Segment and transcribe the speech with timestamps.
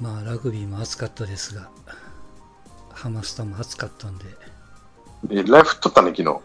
[0.00, 1.68] まあラグビーも暑かったですが、
[2.92, 4.24] ハマスタも暑かったんで、
[5.30, 6.40] えライフ取ったね、昨日。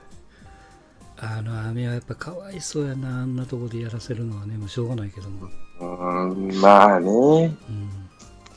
[1.18, 5.48] あの雨はやっぱかわいそうやな、あんなとこでやらせるのはね、もうしょうがないけども。
[5.80, 7.08] うーん、まあね。
[7.10, 7.90] うん、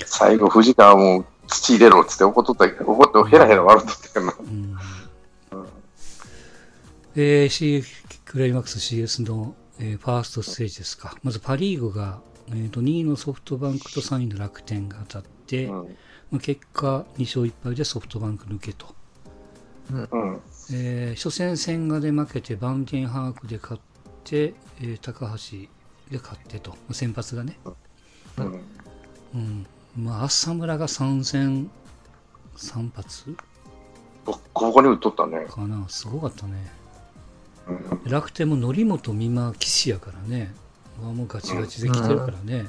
[0.05, 4.35] 最後、藤川も土入れろっつって怒っとったけど、怒ってヘラヘラ笑っとったけどな。
[4.41, 4.77] うん。
[7.15, 7.83] えー、C、
[8.25, 11.15] クライマックス CS の、えーファーストステージですか。
[11.23, 15.97] まずパ・リーグが、えー、と2位のソフトバンクと3位の楽天が当たって、うん。
[16.31, 18.95] まあ、結果2勝1敗でソフトバンク抜けと。
[19.93, 20.41] うん。
[20.73, 23.83] えー初戦千賀で負けて、バンティンハークで勝っ
[24.25, 25.69] て、えー高橋
[26.11, 27.59] で勝ってと、まあ先発がね。
[28.37, 28.61] うん。
[29.35, 29.67] うん。
[29.97, 31.71] まあ、浅村が3戦
[32.57, 33.37] 3発？
[34.25, 35.47] こここに打っとったね。
[35.49, 35.89] かな。
[35.89, 36.73] すごかったね。
[37.69, 38.11] うん。
[38.11, 40.53] 楽天も則本美馬騎やからね。
[41.01, 42.67] まあもうガチガチで来てるからね。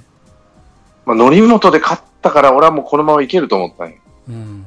[1.06, 3.96] まあ、則本で勝ったから、俺はもうこのままいけると思ったんよ。
[4.28, 4.66] うん。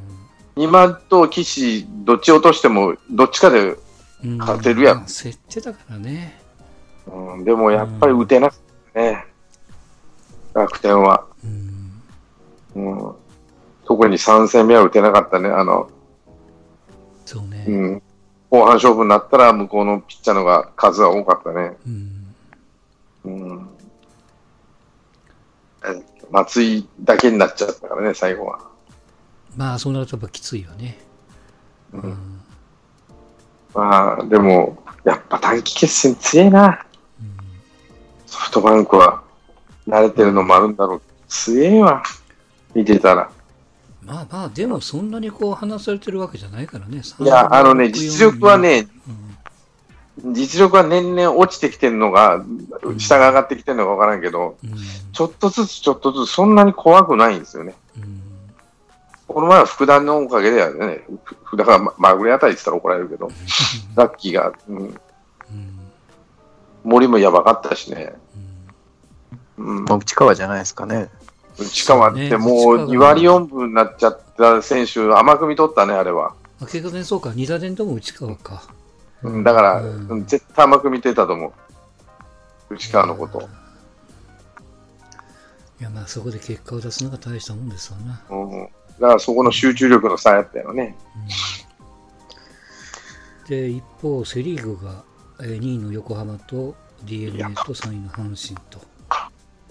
[0.56, 3.76] 今と岸、どっち落としても、どっちかで、
[4.22, 6.38] うん勝てるやんまあ競ってたからね。
[7.06, 8.58] うん、でもやっぱり打てなく
[8.92, 9.24] てね。
[10.52, 11.24] 楽天は。
[11.42, 12.02] うん。
[12.74, 13.14] うん。
[13.84, 15.48] 特に3戦目は打てなかったね。
[15.48, 15.90] あの、
[17.24, 17.64] そうね。
[17.66, 18.02] うん。
[18.50, 21.76] 後半勝負になったら、向こうのピッチャーのが数は多かったね。
[21.86, 22.19] うん。
[23.24, 23.68] うん。
[25.84, 28.60] え松井だけになっちゃったからね、最後は。
[29.56, 30.98] まあ、そうなるとやっぱきついよね。
[31.92, 32.40] うんうん。
[33.74, 36.86] まあ、でも、やっぱ短期決戦強えな。
[37.20, 37.36] うん
[38.26, 39.22] ソフトバンクは。
[39.88, 41.02] 慣れてるのもあるんだろう。
[41.28, 42.02] 強えわ。
[42.74, 43.30] 見てたら。
[44.02, 47.02] まあまあ、でもそんなにこう話されてるわけじゃないからね。
[47.20, 49.29] いや、あのね、実力は、ね、うん
[50.18, 52.44] 実力は年々落ちてきてるのが、
[52.98, 54.70] 下が上がってきてるのかわからんけど、うん。
[55.12, 57.74] ちょっとずつちょっとずつそんなに怖くないんですよね。
[57.96, 58.20] うん。
[59.28, 61.04] この前は福田のおかげではね、
[61.44, 63.30] 福田がままぐれあたりって言ったら怒られるけど、
[63.96, 64.94] ラッキーが、うん、うん。
[66.84, 68.12] 森もやばかったしね。
[69.56, 69.84] うん。
[69.84, 71.08] 内川じゃないですかね。
[71.58, 72.84] 内川ってもそうね。
[72.84, 76.34] う2割4分になっちゃった選手、甘く見とったね、あれは。
[76.58, 78.62] まあ、結果ね、そうか、二打点とも内川か。
[79.22, 82.74] うん、だから、うんうん絶対甘く見てたと思う。
[82.74, 83.48] 内川のこと。
[85.80, 88.22] いや、まあそこで結果を出すのが大したもんですわな。
[88.30, 88.68] うん、
[89.00, 90.96] だからそこの集中力の差やったよね。
[93.48, 95.02] で、一方、セ・リーグが
[95.42, 98.80] えー2位の横浜と d n a と3位の阪神と。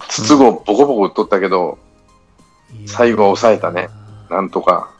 [0.07, 1.77] 筒子ボコボコ打っとったけど、
[2.87, 3.89] 最後は抑えたね
[4.29, 4.91] なんとか、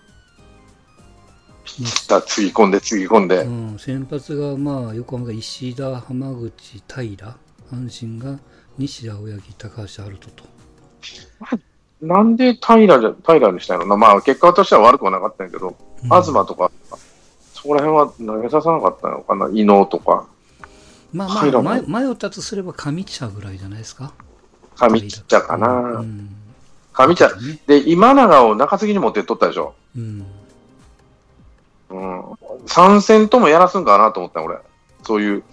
[1.80, 7.38] ピッチャーつぎ込んでつぎ込んで、うん、先発が、まあ、横浜が石田、浜口、平、
[7.72, 8.38] 阪神が
[8.78, 10.44] 西田、親木、高橋、遥人と。
[12.02, 16.72] なんで平じゃ平にしたのまあ結果としては悪くはなかったんやけど、うん東とか、
[17.54, 20.28] そこら辺は投げささなかったのかな伊能とか、
[21.12, 24.14] まあまあ、迷迷ったとすれば上茶ぐらいじゃないですか。
[24.76, 25.68] 上茶かうな。
[26.02, 26.30] ん。
[26.94, 27.30] 上茶。
[27.30, 27.60] ね。
[27.68, 29.74] で、今永を中継ぎに持ってっとったでしょ。
[29.98, 30.26] うん。
[31.90, 32.22] うん。
[32.68, 34.58] 3戦ともやらすんかなと思った俺。
[35.04, 35.44] そういう、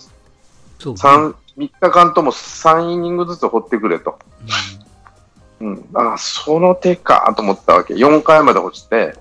[0.79, 1.01] そう、ね。
[1.01, 4.19] 3、3日間とも3イニングずつ掘ってくれと。
[5.61, 5.89] うん。
[5.95, 7.95] あ、その手かと思ったわけ。
[7.95, 9.17] 4回まで落ちて、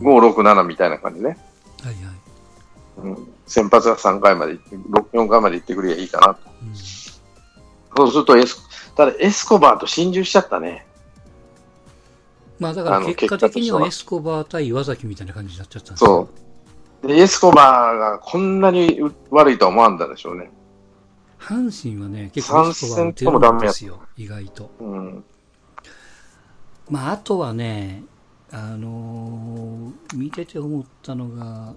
[0.00, 0.08] うん。
[0.08, 1.38] うん5、6、7みたいな感じね。
[1.82, 3.16] はいはい。
[3.16, 3.28] うん。
[3.46, 6.40] 先発が3回まで行って、6 4回まで行ってくればいいかなと。
[6.62, 6.74] うん
[7.96, 8.62] そうするとエス、
[8.94, 10.86] ただエスコバーと心中しちゃったね。
[12.58, 16.45] まあだから結果的にはエ結スコバー対岩崎みたいな感じになっちゃったんですよそう。
[17.02, 20.50] で、エスコバーがこんなに悪いとは思わんだでしょうね。
[21.38, 24.70] 阪神はね、結構エスコバー打てるんですよ、意外と。
[24.80, 25.24] うん。
[26.90, 28.02] まああとはね、
[28.50, 31.74] あのー見てて思ったのが、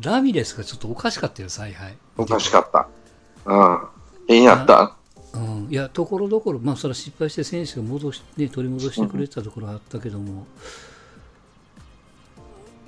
[0.00, 1.96] ラミレスがちょっとおかしかったよ、采配。
[2.16, 2.88] おかしかった。
[3.46, 3.78] うん。
[4.28, 4.96] ええんやった？
[5.34, 10.44] うん、いや、ところどころ、まあ、それは失敗して選手が戻し、ね、取り戻してくれたところはあったけども、なん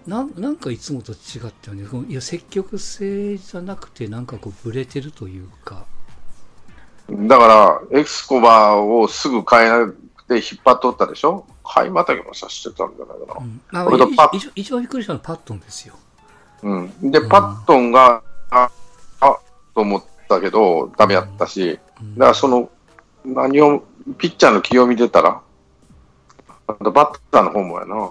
[0.08, 1.86] なんかいつもと違ったよね。
[2.08, 5.84] いや、積極性じゃなくて、なんかこう、ぶれてるというか、
[7.10, 11.46] だから、エスコバーをすぐ変えなくて引っ張っとったでしょ？
[11.62, 13.40] 買いまたぎもさしてたんじゃないかな。
[13.40, 15.94] うん、あ俺とパッ一一一番びっくりしたのはパットンですよ。
[16.62, 17.10] うん。
[17.10, 18.70] で、パットンが、あ、
[19.20, 19.38] あ、
[19.74, 22.70] と思ったけど、ダメやったし、うんだからその、
[23.24, 23.84] 何を、
[24.16, 25.42] ピッチャーの気を見てたら、
[26.66, 28.10] あとバッターの方もやな。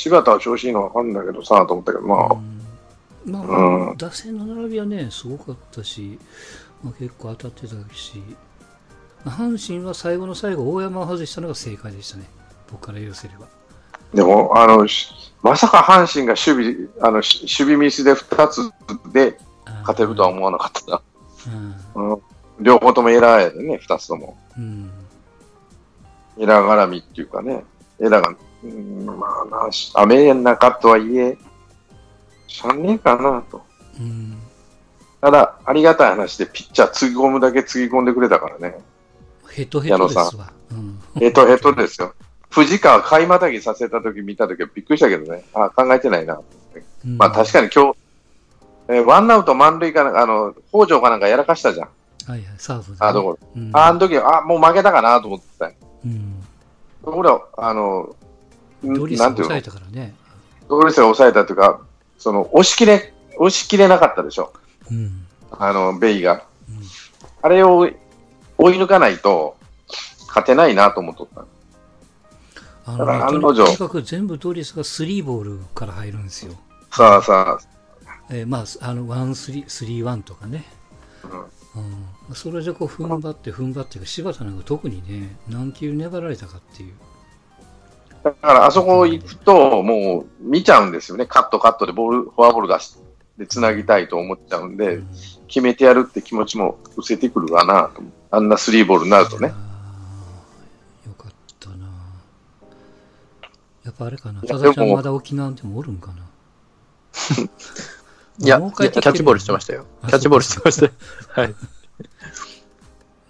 [0.00, 2.60] 柴田は調子いいのわかんないけどさ、と思ったけど、まあ、うん
[3.32, 6.18] まあ、うん打線の並びはね、すごかったし、
[6.82, 8.22] まあ、結構当たってたし、
[9.26, 12.24] 阪神は最後の最後、大山を外したのが正解でしたね。
[12.70, 13.46] 僕から言わせれば。
[14.14, 15.12] でも、あの、し
[15.42, 18.70] まさか阪神が守備、あの、し守備ミスで2つ
[19.12, 19.38] で
[19.80, 21.02] 勝てるとは思わなかったな。
[21.94, 22.12] うん。
[22.12, 22.22] うん、
[22.60, 24.38] 両方ともエラーやでね、2つとも。
[24.56, 24.90] うん。
[26.38, 27.64] エラー絡みっていうかね、
[28.00, 28.34] エラーが、
[28.64, 31.36] うん、まあな、し雨やなかとはいえ、
[32.46, 33.62] しゃんねえかなと。
[33.98, 34.36] うん。
[35.20, 38.78] ただ、ありがたい話で、ピッチャーつぎ込むだけつぎ込んでくれたからね。
[39.50, 40.52] ヘトヘトですわ。
[40.72, 41.00] うん。
[41.16, 42.14] ヘトヘトですよ。
[42.50, 45.44] 藤川買いまたぎさせた時見た時はびっくりしたけどね。
[45.54, 46.40] あ考えてないな。
[47.04, 47.98] うんまあ確かに今日、
[48.88, 51.88] えーワンアウト満塁かなあの、北条かなんかやらかしたじゃん。
[52.26, 53.70] はいはい、サーブでねあ、どこうん。
[53.72, 55.72] あ、あの時、あ、もう負けたかなと思ってたよ。
[56.04, 56.44] うん。
[57.04, 58.16] 俺は、あの、ん
[58.84, 60.14] ドリスなんていうの抑えたからね。
[60.68, 61.80] ドリスが抑えたというか、
[62.18, 64.52] その、押し切れ、押し切れなかったでしょ。
[64.90, 65.26] うん。
[65.50, 66.44] あの、ベイが。
[66.68, 66.80] うん
[67.42, 67.88] あれを
[68.58, 69.56] 追い抜かないと、
[70.28, 71.44] 勝てないなと思っとった。
[72.84, 76.54] あのね、案の定とにかく全部ドリスがスリーボールから入るんですよ。
[76.90, 77.58] さあさ
[78.30, 80.64] えーまあ、あの、ワンスリー、スリーワンとかね。
[81.24, 81.82] あ、うん
[82.28, 82.34] うん。
[82.34, 86.92] それでこう、踏ん張って踏ん張って、柴田なんか特にね、何球粘られたかっていう。
[88.22, 91.26] だからあそこ行くと、もう見ちゃうんですよね。
[91.26, 93.00] カットカットでボール、フォアボール出して、
[93.38, 95.08] で、繋ぎたいと思っちゃうんで、うん
[95.50, 98.02] 決めてやるって気持ちも失せてくるわなと。
[98.30, 99.48] あんなスリーボールになるとね。
[99.48, 101.88] よかったな
[103.84, 104.40] やっぱあれかな。
[104.40, 106.22] いやただちゃんまだ沖縄でもおるんかな。
[108.46, 109.86] いや、キャッチボールしてましたよ。
[110.02, 110.92] あキャッチボールしてましたよ。
[111.34, 111.54] はい。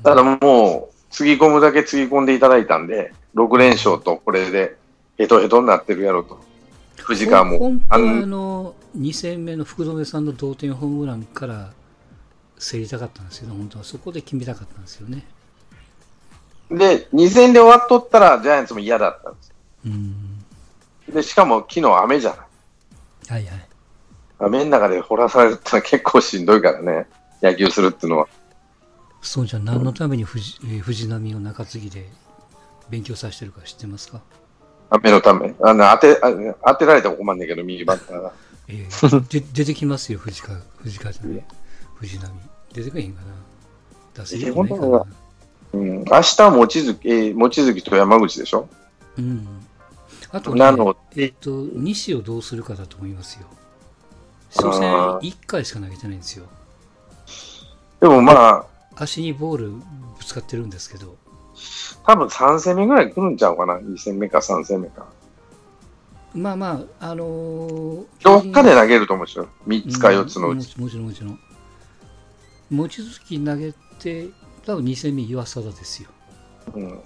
[0.04, 4.76] ただもう、つぎ込むだけつぎ込んでいただいたんで、6連勝とこれで
[5.20, 6.40] ヘトヘトになってるやろと。
[6.96, 7.58] 藤川も。
[7.58, 11.72] 本当はあの2戦目の福留さんの同点ホームランから
[12.58, 15.26] 競りたかったんですけど、本当はそこで決めたかったんですよね。
[16.70, 19.52] で、2戦で終わっとったらジャイアンツも嫌だったんです。
[19.84, 20.44] うん。
[21.12, 22.38] で、しかも昨日雨じゃない。
[23.34, 23.66] はいはい。
[24.38, 27.06] 雨の中で掘らされるってのは結構しんどいからね。
[27.42, 28.28] 野球するっていうのは。
[29.20, 32.08] そうじゃん何のために藤,、えー藤波を中継ぎで
[32.88, 34.22] 勉強させてるか知ってますか、
[34.90, 35.54] 雨のため。
[35.62, 38.32] あの、当て、あ当てられても困んねんけど、右バッターが。
[38.68, 41.44] えー で出てきますよ、藤川、藤川じゃない、
[41.96, 42.28] 藤波。
[42.72, 43.34] 出てくれへんかな。
[44.24, 45.06] 出せるんないかなえ本。
[45.72, 46.04] うん。
[46.04, 48.68] 明日は望月、えー、望月と山口でしょ？
[49.18, 49.46] うん。
[50.32, 53.46] あとねなの、えっと、西をどうするかだと思いますよ。
[54.54, 56.46] 初戦あー1回しか投げてないんですよ。
[58.00, 58.66] でもまあ、
[58.96, 59.82] 足にボールぶ
[60.24, 61.16] つかってるんですけど、
[62.06, 65.06] 多分3戦目ぐらい来るんちゃうかな？2戦目か3戦目か。
[66.34, 69.48] まあまあ、あのーどっかで投げると思うんですよ。
[69.66, 70.76] 3つか4つのううんち。
[70.78, 71.38] ももちろんもちろん。
[72.70, 74.28] 望月投げて、
[74.64, 76.08] 多分2戦目岩貞ですよ。
[76.74, 77.00] うん。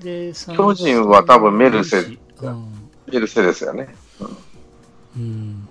[0.00, 2.90] で、巨人は多分メルセうん。
[3.12, 3.94] エルセですよね。
[5.16, 5.68] うん。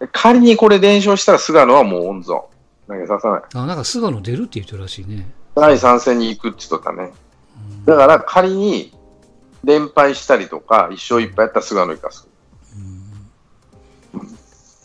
[0.00, 2.42] で仮にこれ連勝したら菅野はもう温存。
[2.88, 3.42] 投げささない。
[3.54, 5.30] あ、なんか菅野出るって言ってるらしいね。
[5.54, 7.12] 第3戦に行くって言っとったね。
[7.80, 8.92] うんだから仮に
[9.64, 12.28] 連敗したりとか、1勝1敗やったら菅野生かす。
[12.76, 13.00] うん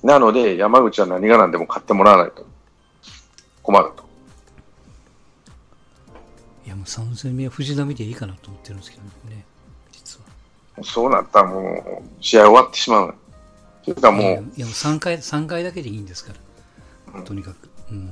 [0.03, 2.45] なので、山口は何が何でも買ってもらわないと
[3.63, 4.05] 困ると。
[6.63, 9.43] いや、もう3戦目は藤波でいいかなと思ってるんですけどね、
[9.91, 10.83] 実は。
[10.83, 13.15] そうなったらもう、試合終わってしまう。
[13.83, 16.33] というかもう、いやいや、もう3回、三回だけでいいんですか
[17.13, 17.21] ら。
[17.23, 17.69] とにかく。
[17.89, 18.11] うん。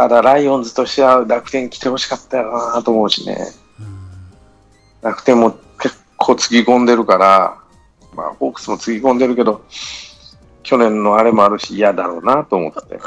[0.00, 3.36] ただライオンズとしては楽天来てほしかったよなと思うしね。
[3.78, 4.00] うん
[5.02, 7.58] 楽天も結構つぎ込んでるから、
[8.14, 9.62] まあ、ホークスもつぎ込んでるけど、
[10.62, 12.98] 去年のあれもあるし嫌だろうなと思って。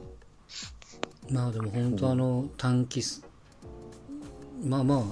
[1.30, 3.22] まあでも本当あの短期す、
[4.64, 5.02] まあまあ、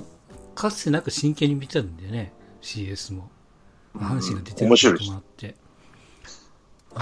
[0.55, 3.29] かつてなく真剣に見てたんでね、CS も。
[3.95, 5.55] 阪神が出てるこもあって。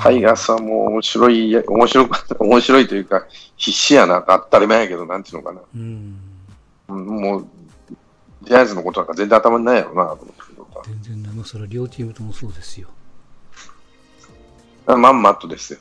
[0.03, 3.27] タイガースはもう面白い、面白く、 面白いというか、
[3.57, 5.61] 必死やな、当たり前やけど、なんていうのかな。
[5.75, 6.21] うん。
[6.89, 7.47] うんもう、
[8.43, 10.47] ジャイアンツのことなんか全然頭にないやろなと思って
[10.87, 12.89] 全然な、もうそれは両チームともそうですよ。
[14.87, 15.81] あまんまとですよ。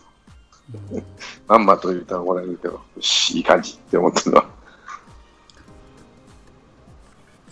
[0.91, 1.03] うん
[1.47, 4.49] まんまと言うたら怒られるけど、よし、いい感じって思ってるのは。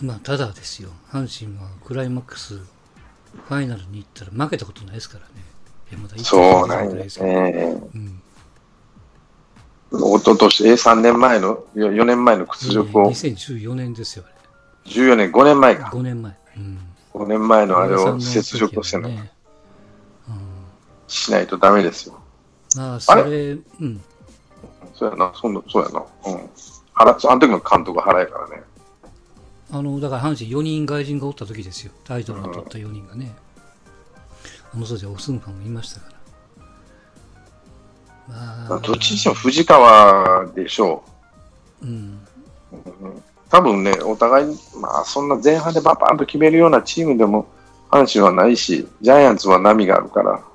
[0.00, 5.53] まあ、ただですよ、阪神はクライマックス、ファイナルに行ったら負けたことないですからね。
[6.18, 7.80] そうなんですね。
[7.94, 8.20] うん。
[9.92, 14.34] おととし、え、3年前の、よ4年前の屈辱を、2014年ですよ、あ
[14.88, 15.80] 14年、5年前れ。
[15.80, 15.90] か。
[15.92, 16.36] 5年前。
[16.56, 16.78] うん。
[17.14, 19.30] 5年前のあれを雪辱としての、ね。
[20.28, 20.36] うん。
[21.06, 22.18] しないとダメですよ。
[22.76, 24.00] まあ、それ、うん。
[24.94, 26.00] そうやな、そんなそうやな。
[26.26, 26.50] うん。
[26.94, 28.62] 原あの時の監督原やからね。
[29.70, 31.92] あの、だから阪神4人外人がおった時ですよ。
[32.04, 33.34] タイトルを取った4人がね。
[34.74, 36.14] あの当時はオスンファンもいましたから。
[38.28, 41.04] まあ、どっちにしても藤川でしょ
[41.82, 42.18] うん。
[42.72, 43.04] う。
[43.04, 47.46] うん多分ね、お互いに、まあ、そんな前半でババンと決めるようなチームでも、
[47.88, 50.32] 阪神はないし、ジャイアンツは波があるから。
[50.32, 50.46] だか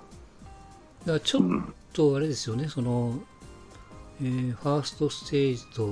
[1.05, 1.73] らちょっうん。
[1.93, 3.17] とあれですよね、その、
[4.21, 5.85] えーファーストステージと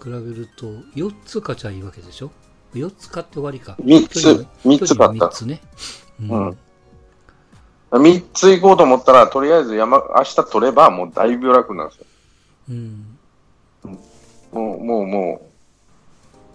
[0.00, 2.30] 比べると、4つ勝ちゃいいわけでしょ
[2.74, 3.74] ?4 つ勝って終わりか。
[3.82, 5.60] 三つ巨人三つ勝った巨人は三つね。
[6.20, 6.58] ううん。
[7.90, 12.06] 3つ行こうと思ったら、とりあえず山、明日取れば、もうだいぶ楽なんですよ。
[12.70, 13.18] うん。
[14.52, 15.42] もう、もう、も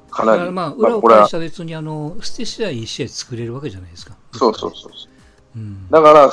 [0.10, 0.52] う、かなり。
[0.52, 4.16] まあ、裏を返したら別に、あの、捨て試合1試合作れるわけじゃないですか。
[4.32, 5.12] そうそうそうそう。
[5.58, 5.90] うん。
[5.90, 6.32] だから、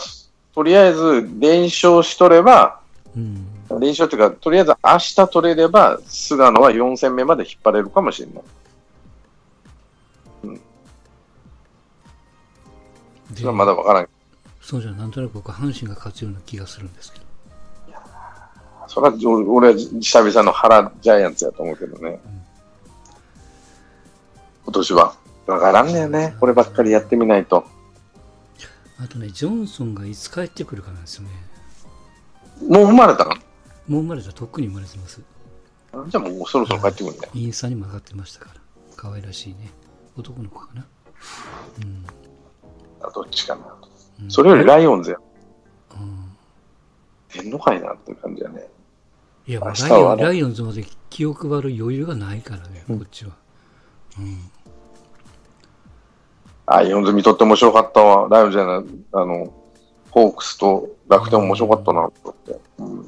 [0.54, 2.80] とりあえず、連勝しとれば、
[3.16, 3.46] うん。
[3.80, 8.42] 連勝というか、とりあえず明日取れれば、菅野は4戦目まで引っ張れるかもしれない。
[13.30, 14.08] そでれはまだわからん。
[14.62, 17.24] そうじゃなんとなく僕は阪神が勝つような気がするんですけど。
[18.86, 22.20] それは俺俺は久々の原ジャイアンツやと思うけどね。
[24.64, 25.14] 今年は。
[25.46, 26.36] わからんねよね。
[26.38, 27.64] こればっかりやってみないと。
[28.98, 31.30] あとね、ジョンソンがいつ帰ってくるかなんですよね。
[32.68, 33.30] もう生まれたの？
[33.88, 35.20] もう生まれたとっくに生まれてます。
[35.92, 37.32] あじゃあもうそろそろ帰ってくるんだよ。
[37.34, 38.60] インスタにも上がってましたから。
[38.94, 39.70] 可愛らしいね。
[40.16, 40.86] 男の子かな。
[41.82, 42.06] うん。
[43.00, 43.74] あどっちかな。
[44.22, 45.16] うんそれよりライオンズや。
[45.94, 46.36] うん
[47.32, 48.68] 出んのかいなっていう感じやね。
[49.46, 53.32] いや、明日はねライオンライオンズまで気を配る余裕がないからね、こっちは。
[54.18, 54.38] うん。
[56.66, 58.28] ライオンズ見とって面白かったわ。
[58.30, 59.52] ライオンズじゃない、あの、
[60.10, 62.60] ホークスと楽天面白かったなと思って。
[62.78, 63.06] うん、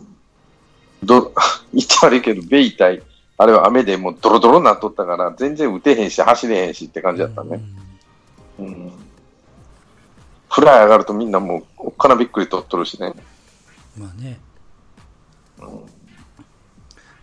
[1.02, 1.32] ど、
[1.72, 3.02] 言って悪いけど、ベイ対、
[3.36, 7.56] あれは雨でもうドロドロになっとったから、全然打てへんし、走れへんしって感じだったね。
[7.56, 7.83] うん。
[10.64, 13.12] フライ上がるとみんなもう、おっかなびっくりとっとるしね。
[13.98, 14.40] うんまあね。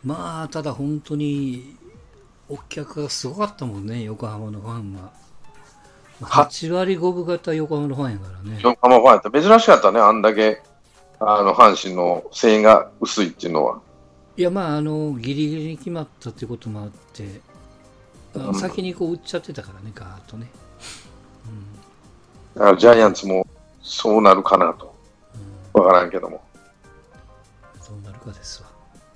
[0.04, 1.76] まあ、ただ本当に、
[2.48, 5.12] お客がすごかったもんね、横浜のファンは。
[6.22, 8.60] は8割5分型横浜のファンやからね。
[8.62, 10.62] 横浜ファンやったら珍しかったね、あんだけ、
[11.20, 13.82] あの、阪神の声援が薄いっていうのは。
[14.38, 17.42] いや、まあ、あの、ギリギリに決まったっていうこともあって、
[18.36, 20.48] あうん先にこう打っちゃってたからね、ガーッとね。
[22.56, 23.48] だからジャイアンツも
[23.82, 24.94] そうなるかなと。
[25.74, 26.42] わからんけども。
[27.80, 28.70] そうなるかですわ。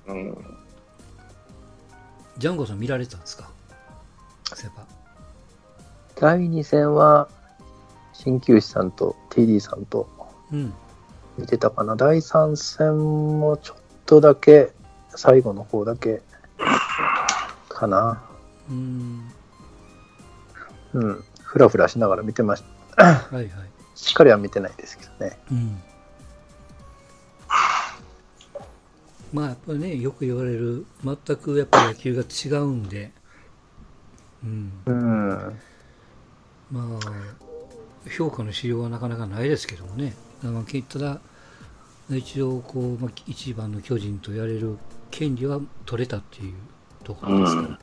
[0.08, 0.36] うん。
[2.38, 3.48] ジャンゴさん見られたんですか？
[4.54, 4.86] セパ。
[6.14, 7.28] 第2戦は、
[8.14, 10.08] 鍼灸師さんと TD さんと
[10.52, 10.72] うん。
[11.36, 11.96] 見てたかな。
[11.96, 13.76] 第3戦もちょっ
[14.06, 14.72] とだけ、
[15.10, 16.22] 最後の方だけ、
[17.68, 18.22] かな。
[18.70, 19.30] うん。
[20.94, 21.24] うん。
[21.42, 22.75] ふらふらしながら見てました。
[22.96, 23.48] はいはい。
[23.94, 25.38] しっかりは見てないですけどね。
[25.50, 25.82] うん。
[29.32, 33.12] まあやっぱりね、よく言われる、全くやっぱり野球が違うんで、
[34.44, 34.72] うん。
[34.86, 35.60] うん。
[36.70, 40.14] まあ、評価のしようはなかなかないですけどもね。
[40.42, 41.20] まあ、けただ、
[42.10, 44.78] 一応こう、まあ、一番の巨人とやれる
[45.10, 46.54] 権利は取れたっていう
[47.04, 47.68] ところですから。
[47.68, 47.78] うん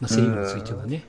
[0.00, 1.04] まあ、セ・リーグについてはね。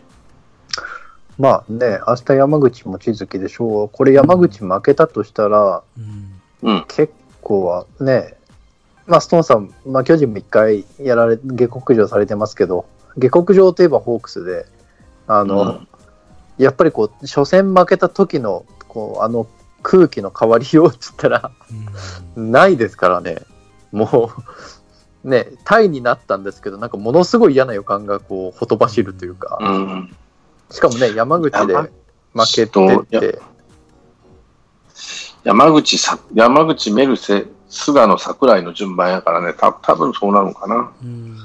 [1.38, 3.90] まあね、明日山口も地きでしょう。
[3.90, 6.70] これ山口負けたとしたら、うん。
[6.70, 6.86] うん。
[6.88, 8.36] 結構はね、
[9.06, 12.86] まあ、ストーンさん、まあ、巨人も一回やられ、下克上されてますけど、
[13.18, 14.66] 下克上といえばホークスで、
[15.28, 15.88] あの、うん
[16.58, 19.48] やっぱりこう、初戦負けた時の、こう、あの
[19.84, 21.52] 空気の変わりようって言ったら、
[22.36, 23.40] うんないですからね。
[23.92, 24.32] も
[25.24, 30.16] う、ね、タイになったんですけど、なんかものすごい嫌な予感がこう、ほとばしるというか、うん。
[30.76, 31.90] しかもね、山口で山
[32.34, 33.40] 負けてて、
[35.46, 40.92] 山口さ、山口メルセ、菅野桜井の順番やからね、た多分そうなのかな。
[41.02, 41.38] うん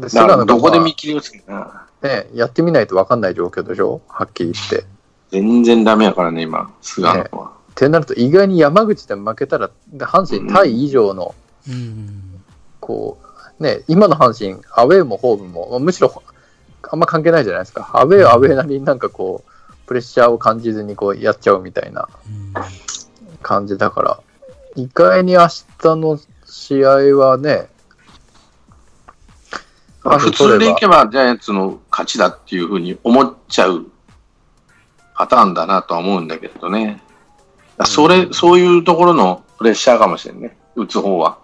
[0.00, 0.08] うん。
[0.08, 1.86] 菅野がどこでまあ見切りをつけな。
[2.02, 4.02] ね、やってみないと分かんない状況でしょ？
[4.08, 4.84] はっきり言って。
[5.30, 7.52] 全然ダメやからね、今、菅野は。
[7.70, 11.34] ってなると、意外に山口で負けたら、阪神タイ以上の、
[11.68, 12.42] うん。
[12.80, 13.18] こ
[13.60, 16.08] う、ね、今の阪神、アウェーもホームも、まあむしろ
[16.90, 17.90] あんま関係ないじゃないですか。
[17.92, 19.50] アウェーはアウェーなりになんかこう、
[19.86, 22.54] プレッシャーを感じずにこうやっちゃうみたいなうん
[23.42, 24.20] 感じだから、
[24.76, 27.68] 意外に明日の試合はね、
[30.02, 33.86] まあ普通でいけばジャイアンツの勝ちだっていうふうに思っちゃう
[35.14, 37.00] パターンだなとは思うんだけどね。
[37.84, 40.56] それ、そういうところのプレッシャーかもしれんね。
[40.76, 41.38] 打つ方は。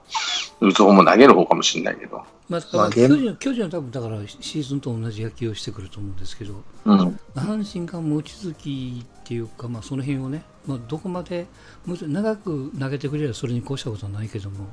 [0.61, 2.23] 打つ方も投げる方かもしれないけど。
[2.49, 7.19] まあ、まあゲーム巨人巨人は多分だからシーズンと同じ野球をしてくると思うんですけど、うん。
[7.35, 8.55] 阪神が望月っ
[9.25, 11.47] ていうか、まあ、その辺をね、まあ、どこまで
[11.87, 14.67] もちろん長く投げてくれればそれに越したことはないけども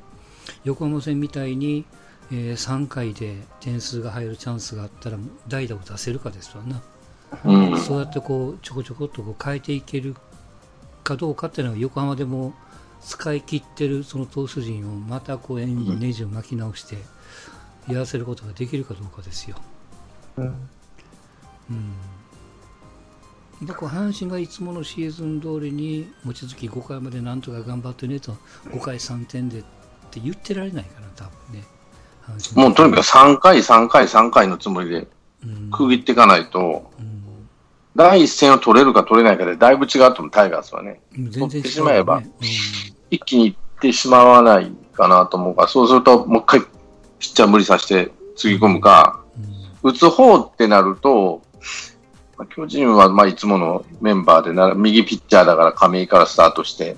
[0.64, 1.84] 横浜戦みたいに、
[2.32, 6.82] えー3回で点数が入るチャンスがあったら代打を出せるかですわな、
[7.44, 7.78] うん。
[7.78, 10.16] そうやってこうちょこちょこっとこう変えていける
[11.04, 12.54] かどうかっていうのは横浜でも
[13.00, 16.96] 使い切ってるその投手陣をまたこうエンジンネジを巻き直して
[17.88, 19.56] やらせることができるかどうかですよ。
[20.36, 20.44] うん。
[20.44, 20.58] うん。
[23.62, 28.36] 僕は阪神がいつものシーズン通りに望月5回までなんとか頑張ってねと
[28.66, 29.62] 5回3点でっ
[30.10, 31.64] て言ってられないから多分ね。
[32.54, 35.08] もうとにかく3回、3回、3回のつもりで
[35.44, 37.17] うん区切っていかないと、うん
[37.98, 41.00] 第一戦を取れるか取れないかでだいぶ違うと思う、タイガースはね。
[41.16, 41.30] ね。
[41.32, 42.18] 取ってしまえば。
[42.18, 42.32] うん。
[43.10, 46.66] 一気にいってしまわないかなと思うから、そうするともう一回ピ
[47.30, 49.20] ッチャー無理させてつぎ込むか、
[49.82, 49.90] うん。
[49.90, 51.42] 打つ方ってなると、
[52.36, 56.96] まあ巨人はまあいつものメンバーでな、右ピッチャーだから亀井からスタートして、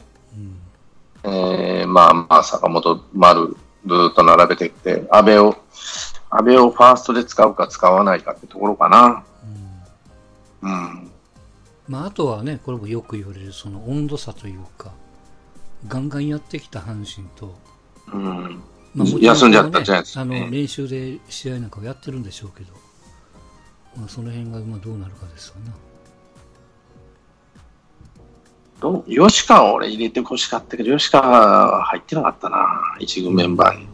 [1.24, 1.32] うん。
[1.32, 5.56] えー、まあまあ坂本、丸、ずーっと並べてきて、安倍を、
[6.28, 9.24] 安倍をファーストで使うか使わないかってところかな。
[10.62, 11.10] うんうん。
[11.88, 14.92] まあ、あとはねこれもよく言われるその温度差というか
[15.88, 17.58] ガンガンやってきた阪神と、
[18.12, 18.62] うん。
[18.94, 22.72] まあ、もちろ休んじゃったジャイアンツあのね練習で試合なんかをやってるんでしょうけど、
[23.96, 25.72] まあ、その辺がまあどうなるかですわな。
[28.80, 32.96] どう吉川を俺入れてほしかったけど、吉川は入ってなかったな。
[32.98, 33.86] 一軍メンバーに。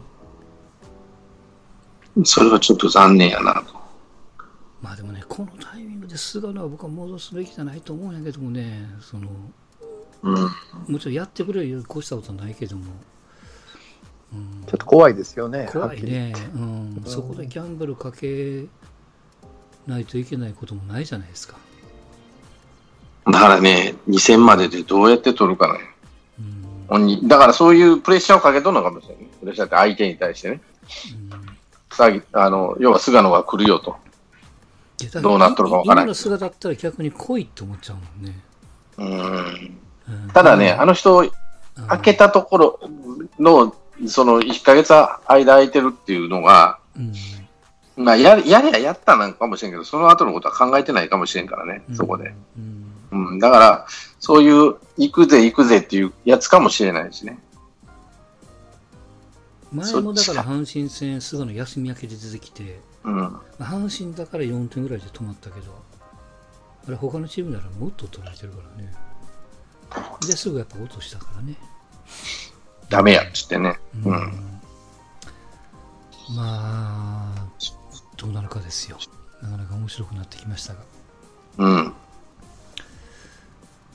[2.25, 3.75] それはちょっと残念やなと。
[4.81, 9.27] まあでもね、このタイミングで菅野は僕は戻すべきじゃないと思うんやけどもね、その
[10.23, 10.33] うん。
[10.87, 12.85] もちろんやってくれるより越したことはないけども、
[14.33, 15.69] うんちょっと怖いですよね。
[15.71, 18.65] 怖はいね、うん、そこでギャンブルかけ
[19.85, 21.57] ないといけないこともないじゃないですか。
[23.25, 25.79] だからね、2戦まででどうやって取るかね。
[26.89, 29.25] うんだからそういうプレッシャーをかけとるのかもしれない。
[29.39, 30.61] プレッシャーって相手に対してね。
[31.91, 33.97] さあの要は菅野が来るよと。
[35.21, 38.39] どうなっとるかわからん今の菅だったら逆に来いって思っちゃうもんね。
[38.97, 39.77] うん。
[40.09, 41.31] うんただね、あの人、うん
[41.89, 42.79] 開けたところ
[43.37, 43.75] の、
[44.07, 47.13] その1ヶ月間空いてるっていうのが、うん
[47.97, 52.33] まあ、やれやれややったなんかもしれんけど、その後のことは考えてないかもしれんからね、そこで。。
[52.57, 53.85] うんうん、だから、
[54.19, 57.39] そういう、行くぜ行くぜっていうやつかもしれないしね。
[59.71, 62.79] 前もだから阪神戦、菅野休み明けで出てきて、うん。
[63.11, 65.83] まあ阪神だから4点ぐらいで止まったけど、
[66.87, 68.93] あれ他のチームならもっと取られてるからね。
[70.21, 71.55] で、すぐやっぱ落としたからね。
[72.89, 73.79] ダメやっつってね。
[74.03, 74.61] ううんん。
[76.35, 77.47] まあ、
[78.17, 78.97] どうなるかですよ。
[79.41, 80.79] なかなか面白くなってきましたが。
[81.57, 81.93] うん。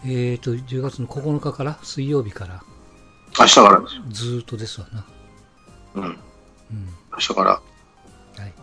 [0.05, 2.63] えーと、10月の9日から、水曜日から、
[3.39, 4.03] 明日からですよ。
[4.11, 5.07] ずーっとですわな。
[5.95, 6.05] うん。
[6.05, 6.19] うん。
[7.13, 7.72] 明日から、はい。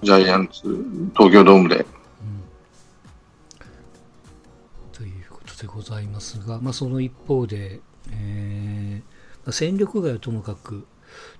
[0.03, 0.61] ジャイアンツ、
[1.15, 1.77] 東京ドームで。
[1.77, 1.85] うん
[4.91, 7.79] ということでございますが、まあ、その一方で、
[8.11, 9.09] えー
[9.45, 10.85] まあ戦力外はともかく、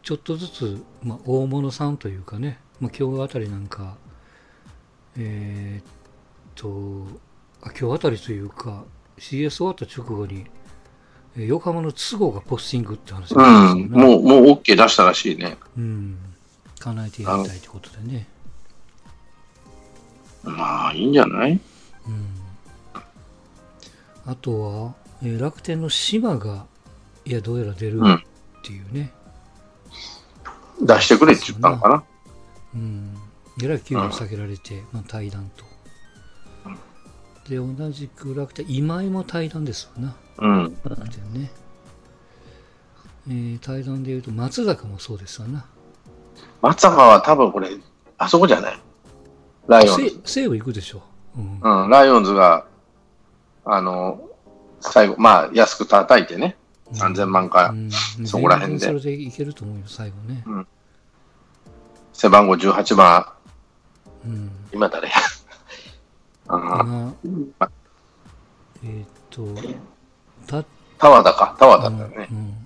[0.02, 3.98] ちょっとずつ、まあ、大物さんというかね、まあ、今日あたりなんか、
[5.18, 5.94] えーっ
[6.56, 7.06] と、
[7.62, 8.86] あ今日あたりというか、
[9.18, 10.46] CS 終わった直後に、
[11.36, 13.90] えー横浜の都合がポスティングって話うがあるん。
[13.90, 15.58] もう、もう OK 出したらしいね。
[15.78, 16.18] うん。
[16.80, 18.28] 叶えてやりたいってことでね。
[20.44, 21.52] まあ、いいんじゃない？
[21.52, 21.60] うん
[24.26, 26.66] あとは、えー楽天の島が、
[27.26, 28.22] いや、どうやら出るうんっ
[28.64, 29.12] ていうね。
[30.82, 32.04] 出してくれって言ったのかな？
[32.76, 33.18] うん。
[33.62, 35.66] えらい給料下げられて、まあ、対談と。
[37.50, 40.16] で、同じく楽天、今井も対談ですわな。
[40.38, 40.78] うん。
[40.84, 41.52] 楽天ね。
[43.28, 45.66] えー対談で言うと、松坂もそうですわな。
[46.62, 47.70] 松坂は多分これ、
[48.18, 48.80] あそこじゃない？
[49.68, 50.10] ライオンズ。
[50.26, 51.02] せ西武行くでしょ。
[51.38, 51.60] うん。
[51.84, 52.66] うん、ライオンズが、
[53.66, 54.22] あの、
[54.82, 56.58] 最後、まあ、安く叩いてね、
[56.94, 57.90] 3000万か、うん
[58.26, 60.44] そこら辺でそれでいけると思うよ、最後ね。
[62.14, 63.26] 背番号18番、
[64.26, 64.52] うん。
[64.74, 65.14] 今誰や？
[66.52, 67.72] あー今、
[68.84, 69.46] えーっと、
[70.48, 70.64] た
[70.98, 72.34] 田和田か、田和田だよねう。
[72.34, 72.59] ん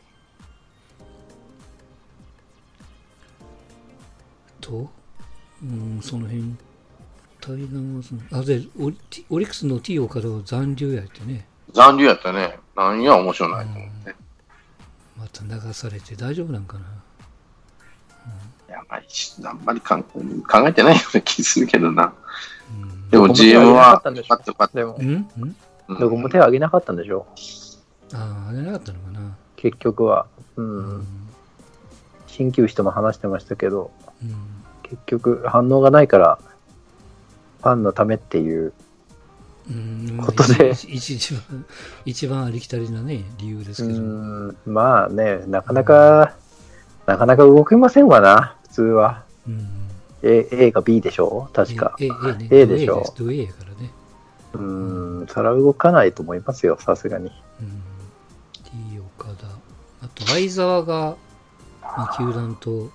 [4.64, 4.90] と、
[5.62, 6.56] うん、その辺、
[7.42, 8.98] 対談はその、あ、で、オリ
[9.30, 11.46] オリックスの T 岡田は残留やってね。
[11.74, 12.58] 残留やったね。
[12.76, 14.16] なんや面白いないと思って。
[15.18, 16.86] また流されて大丈夫なんかな。
[18.70, 20.20] いや、まあ、一あんまりかん考
[20.68, 22.14] えてないような 気するけどな。
[22.72, 24.28] うん、でもどこも手 GM 挙げなかはったんでしょ？
[24.30, 24.78] 勝ってよかった。
[24.78, 25.06] でもう、ん？
[25.38, 25.56] うん？
[25.90, 27.28] うんどこも手を挙げなかったんでしょ？
[28.14, 29.36] ああ、あげなかったのかな。
[29.58, 30.26] 結局は。
[30.56, 30.62] う。
[30.62, 30.66] う
[31.00, 31.08] ん
[32.28, 33.92] 鍼灸師とも話してましたけど、
[34.24, 34.36] うん
[35.06, 36.40] 結局反応がないから、
[37.62, 38.74] ファンのためっていう、
[39.70, 41.66] うんことで一番、
[42.06, 44.00] 一番ありきたりなね、理由ですうけど。
[44.02, 46.36] ん、まあね、なかなか、
[47.06, 49.24] なかなか動けませんわな、普通は。
[49.48, 49.68] うん。
[50.22, 51.50] A, A が B でしょ？
[51.54, 51.96] 確か。
[52.00, 52.48] A, A, A ね。
[52.52, 53.14] A でしょ？
[53.18, 53.92] ド A やからね。
[54.54, 54.58] う
[55.24, 57.32] ん、それは動かないと思いますよ、さすがに。
[57.62, 57.82] うん。
[58.92, 59.48] T 岡田。
[60.02, 61.16] あと、相沢が、
[61.82, 62.90] まあ、球団と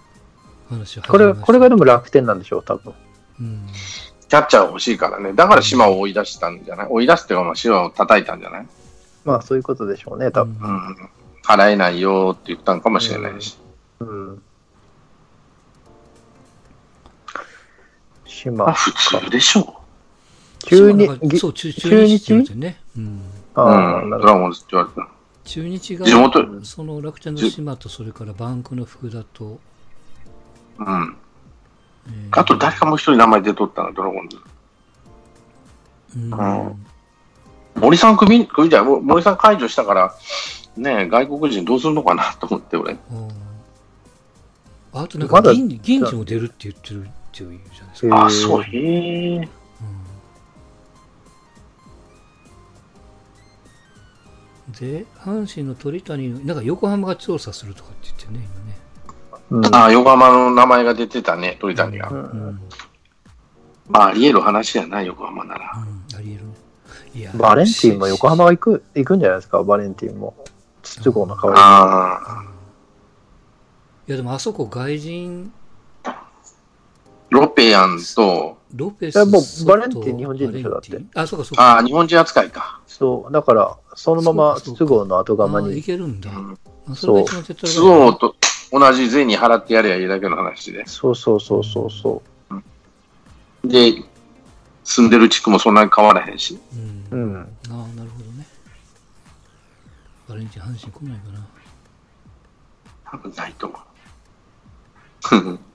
[0.69, 2.95] 話を始めましたこれ、これがでも楽天なんでしょう、多分。
[3.41, 3.67] うん。
[4.29, 5.33] キャッチャー欲しいからね。
[5.33, 6.87] だから島を追い出したんじゃない？
[6.91, 8.67] 追い出すっていうか、まあ、島を叩いたんじゃない？
[9.25, 10.55] まあ、そういうことでしょうね、多分。
[10.61, 10.97] うん。
[11.45, 13.57] 払えないよって言ったんかもしれないし。
[14.01, 14.35] うん。
[14.35, 14.41] ま
[18.27, 19.75] 島あ、普通でしょ
[20.65, 21.07] 急に
[21.39, 22.81] そう中中中日ってね。
[22.97, 23.05] うん。
[23.07, 23.61] う。
[23.61, 24.03] ああ。
[24.03, 25.09] ドラゴンズって言われた。
[25.45, 29.59] 中日が地元、その楽天の島と、それからバンクの福田と、
[30.79, 31.17] うん。
[32.07, 34.39] えーあと誰かもう一人名前出とったな、ドラゴンズ。
[36.17, 36.85] うんうん
[37.75, 40.15] 森さん組、組じゃ森さん解除したから、
[40.77, 42.97] ねえ外国人どうするのかなと思って、俺。
[44.93, 48.25] ああとなんまだか銀銀次も出るって言ってるっていうじゃないですか。
[48.25, 49.49] あ、そう、へ
[54.81, 58.49] で、阪神の鳥谷の、なんか横浜が調査するとかって言ってるね、
[59.51, 62.09] うんあ、横浜の名前が出てたね、鳥谷が。
[62.11, 62.61] うん。
[63.89, 65.73] まあ、あり得る話やな、横浜なら。
[65.77, 66.55] うん、あり得るね。
[67.15, 70.35] いやバレンティンも横浜は行く、行くんじゃないですか、バレンティンも。
[70.83, 72.45] 筒香の代わああ。
[74.07, 75.53] いやでもあそこ外人、
[77.31, 80.71] ロペヤンと、ロペスいやもうバレンティン日本人でしょ？
[80.71, 81.63] だってあ、そうかそうか。
[81.77, 82.81] ああ、日本人扱いか。
[82.87, 82.93] り。
[82.95, 85.83] そう、だから、そのまま筒香の後釜あいに。
[85.83, 86.31] けるんだ。
[86.31, 86.59] うん
[86.91, 88.35] あそれが一番手っ取りス早いオーと
[88.71, 90.87] 同じ税に払ってやればいいだけの話で。
[90.87, 92.23] そうそうそうそうそ
[93.65, 94.03] で、
[94.85, 96.59] 住んでる地区もそんなに変わらへんし。
[96.73, 97.17] うんう。
[97.17, 97.37] うん。
[97.37, 98.47] ああ、なるほどね。
[100.29, 101.47] バレンティン、阪神来ないかな。
[103.11, 105.59] 多分ないと思う。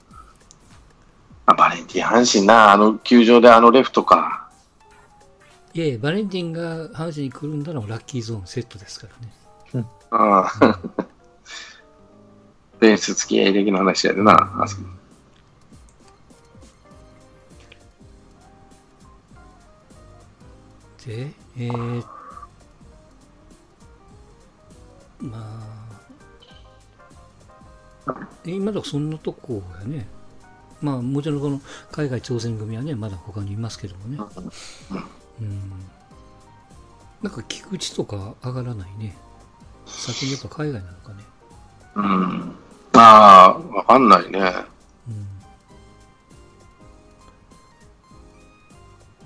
[1.45, 4.47] あバレンティン、阪神な、あの球場であのレフトか。
[5.73, 9.07] いやいや、バレンティンが阪神に来るんだらラッキーゾーンセットですか
[9.73, 9.87] らね。
[10.11, 11.02] ああ。
[12.83, 14.83] ベース付き合い的な話やでな、あそこ
[21.05, 22.03] で、えー、
[25.21, 25.61] ま
[28.05, 30.05] あ、今だとそんなとこやね。
[30.81, 34.17] まあ、もちろんこの海外挑戦組はね、まだ他にいますけどもね。
[35.39, 35.71] うん。
[37.21, 39.15] なんか菊池とか上がらないね。
[39.85, 41.23] 先にやっぱ海外なのかね。
[41.95, 42.62] うん。
[43.05, 44.39] ああ、わかんないね。
[45.09, 45.27] うん。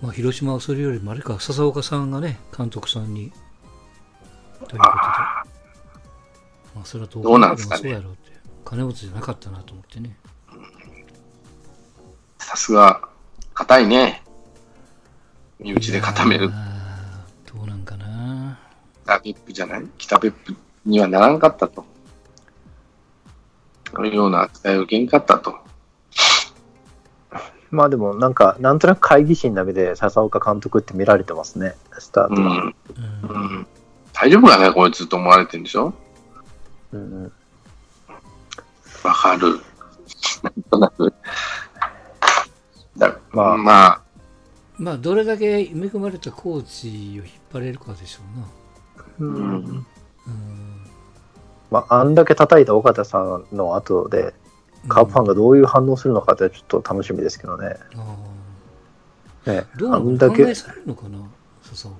[0.02, 3.32] まあ、広島はそれよりもあれか、笹岡さんがね、監督さんに。
[4.68, 4.80] ということで。
[4.80, 4.86] ま
[6.82, 8.32] あ、それはどどうなんですかねそうやろうって。
[8.66, 10.18] 金持ちじゃなかったなと思ってね。
[12.40, 13.08] さすが、
[13.54, 14.24] 硬いね。
[15.60, 16.56] 身内で固めるど
[17.64, 18.60] うなんかな。
[19.06, 19.88] 北別府じゃない？
[19.98, 21.84] 北別府にはならんかったと。
[24.14, 25.56] ような扱いを受けんかったと。
[27.70, 32.48] まあでも、なんか、なんとなく会議士な目で笹岡監督って見られてますね、スタートは。
[32.48, 32.76] うん。
[33.24, 33.40] うん。
[33.40, 33.68] うん。
[34.14, 35.94] 大丈夫かね、こいつと思われてるんでしょ？
[36.94, 37.32] うんうん
[39.04, 39.60] わかる。
[40.44, 41.14] なんとなく。
[42.98, 44.02] だまあまあ、まあ、
[44.78, 48.22] まあ、どれだけ埋め込まれたコーチを引っ張れるかでしょ
[49.20, 49.28] うな。
[49.28, 49.86] うん
[50.26, 50.67] うん。
[51.70, 54.34] まあ、あんだけ叩いた岡田さんの後で、
[54.88, 57.76] カープファンがどういう反応するのかってちょっと楽しみですけどね。
[59.46, 60.56] うなあのんだけ歓迎。
[60.56, 61.18] されるのかな？
[61.64, 62.00] 笹岡っ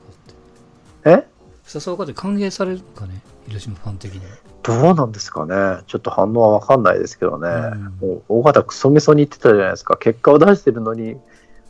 [1.04, 1.10] て。
[1.10, 1.28] え？
[1.66, 3.22] 笹岡って歓迎されるのかね？
[3.48, 4.32] 広島ファン的には。
[4.64, 5.84] どうなんですかね？
[5.88, 7.50] ちょっと反応はわかんないですけどね。
[7.50, 9.98] うんもう、大方クソみそに言ってたじゃないですか。
[9.98, 11.18] 結果を出してるのに、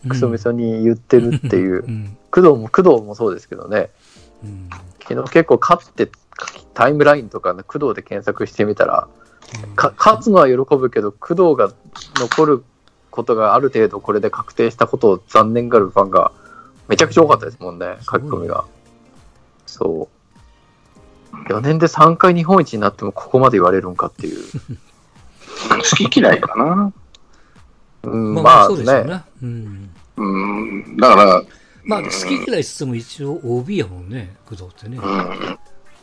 [0.08, 1.88] クソみそに言ってるっていうう。
[1.90, 2.18] ん。
[2.32, 3.90] 工藤も、工藤もそうですけどね。
[4.44, 4.70] うん。
[5.02, 6.10] 昨日結構勝って、
[6.73, 9.08] タイムラインとかね、工藤で検索してみたら、
[9.76, 11.71] か勝つのは喜ぶけど、工藤が
[12.19, 12.63] 残る
[13.10, 16.32] ことがある程度これで確定したことを残念がるファンが
[16.88, 18.65] めちゃくちゃ多かったですもんね、書き込みが。
[19.65, 20.08] そ
[21.50, 24.43] 4年で3回日本一になってもここまで言われるんかっていう。
[25.69, 26.93] 好き嫌いかな。
[28.04, 28.65] うん、まあ。
[28.67, 29.23] そうですよね。
[29.41, 29.89] うん。
[30.17, 30.97] うん。
[30.97, 31.43] だから、
[31.84, 35.00] まあ好き嫌いしつつも一応 OB やもんね、工藤ってね。
[35.02, 35.60] あうん。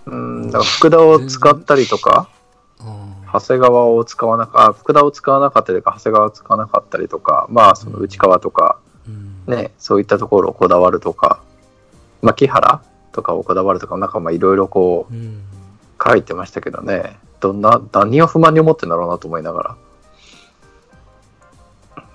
[0.06, 2.28] うん、だから福田を使ったりとか、
[2.80, 9.44] あ長谷川を使わなかあ福田を使わなかったりとか、長谷川を使わなかったりとか、まあその内川とか、うん。
[9.46, 11.42] ね、そういったところをこだわるとか、
[12.22, 15.42] まあ木原とかをこだわるとか、なんかまあいろいろこううん。
[16.04, 19.76] 書いてましたけどね、どんな、何を不満に思ってんだろうなと思いながら。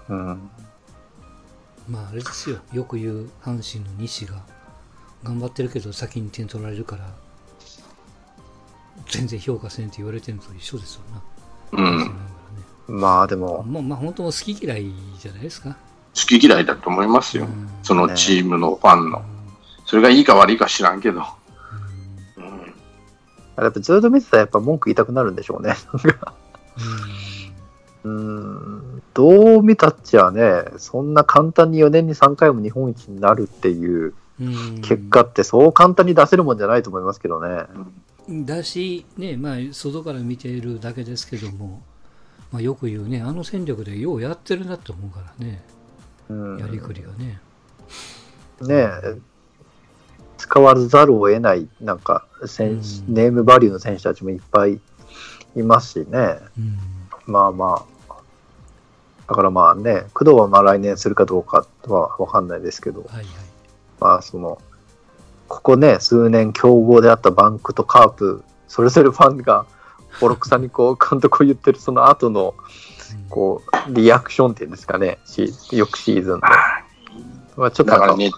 [0.09, 0.49] うん。
[1.87, 2.59] まああれですよ。
[2.73, 4.35] よく言う阪神の西が
[5.23, 7.09] 頑張ってるけど先に点取られるから、
[9.07, 11.21] 全然評価せんって言われてるのと一緒ですよな。
[11.71, 11.85] うん。
[11.85, 12.29] 阪神なんか
[12.87, 15.69] まあでもまあまあ本当も好き嫌いじゃないですか。
[16.15, 17.45] 好き嫌いだと思いますよ。
[17.45, 19.21] うんそのチームのファンうんの。
[19.85, 21.23] それがいいか悪いか知らんけど。
[22.37, 22.73] うんうん。
[23.63, 25.75] やっぱずっと見てたらやっぱ文句言いたくなるんでしょうね。
[28.03, 29.03] うんうん。
[29.13, 37.65] どう見たっちゃね、そんな簡単に4年に3回も日本一になるっていううん結果ってそう簡単に出せるもんじゃないと思いますけどね。
[38.45, 41.81] だし、ねまあ、外から見ているだけですけども、
[42.51, 45.63] まあ、よく言うね、あの戦力でようやってるなって思うからね、
[46.29, 46.57] うん。
[46.59, 47.39] やりくりがね。
[48.61, 49.17] ねえ、
[50.37, 54.79] 使わざるを得ない、なんか、選手うんネームバリューの選手たちもいっぱい
[55.55, 56.39] いますしね。
[56.57, 56.77] うん
[57.25, 57.99] まあまあ。
[59.27, 63.25] だからまあね、工藤はまあ来年するかどうかはわかんないですけど、はいはい。
[63.99, 64.59] まあその、
[65.49, 69.65] ここね、数年競合であったバンクとカープ、それぞれファンが
[70.21, 76.39] ボロクさにこう監督を言ってるその後の、うんこう、リアクションっていうんですかね、シ翌シーズンの。
[77.57, 78.31] まあちょっとだからネ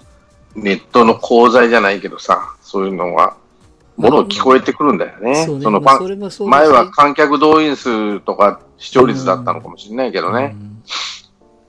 [0.56, 3.36] ネットの功罪じゃないけどさ、そういうのが、
[3.98, 5.46] もの聞こえてくるんだよね。
[5.46, 10.56] そうねそのパンまあ前は観客動員数とか視聴率だったのかもしれないけどね。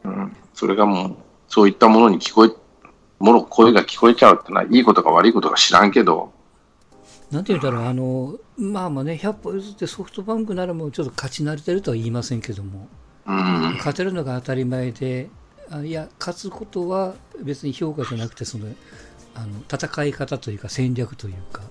[0.05, 0.37] うん。
[0.55, 1.17] それがもう、
[1.49, 2.51] そういったものに聞こえ、
[3.23, 6.33] もろ声が聞こえちゃうってのは、いいことか悪いことか知らんけど、
[7.31, 12.89] なんて言うんだろう、あの、まあまあね、100歩譲ってソフトバンクならもうちょっと勝ち慣れてるとは言いませんけども、
[13.27, 13.75] うん。
[13.79, 15.31] 勝てるのが当たり前で、
[15.71, 18.67] あいや、勝つことは別に評価じゃなくて、その、
[19.35, 21.63] あの戦い方というか戦略というか、